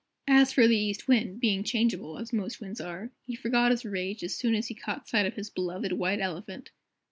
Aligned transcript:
As 0.27 0.51
for 0.51 0.67
the 0.67 0.75
East 0.75 1.07
Wind, 1.07 1.39
being 1.39 1.63
changeable, 1.63 2.17
as 2.17 2.33
most 2.33 2.59
winds 2.59 2.81
are, 2.81 3.11
he 3.21 3.35
forgot 3.35 3.69
his 3.69 3.85
rage 3.85 4.23
as 4.23 4.35
soon 4.35 4.55
as 4.55 4.67
he 4.67 4.73
caught 4.73 5.07
sight 5.07 5.27
of 5.27 5.35
his 5.35 5.51
beloved 5.51 5.91
White 5.91 6.19
Elephant. 6.19 6.71